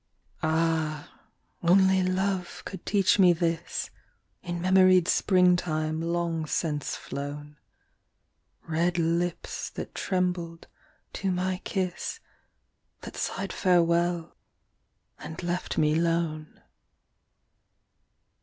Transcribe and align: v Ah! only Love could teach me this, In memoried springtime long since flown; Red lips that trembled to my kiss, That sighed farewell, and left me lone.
v 0.37 0.47
Ah! 0.47 1.21
only 1.61 2.01
Love 2.01 2.63
could 2.65 2.83
teach 2.87 3.19
me 3.19 3.33
this, 3.33 3.91
In 4.41 4.59
memoried 4.59 5.07
springtime 5.07 6.01
long 6.01 6.47
since 6.47 6.95
flown; 6.95 7.57
Red 8.63 8.97
lips 8.97 9.69
that 9.69 9.93
trembled 9.93 10.67
to 11.13 11.29
my 11.31 11.61
kiss, 11.63 12.19
That 13.01 13.15
sighed 13.15 13.53
farewell, 13.53 14.35
and 15.19 15.43
left 15.43 15.77
me 15.77 15.93
lone. 15.93 16.59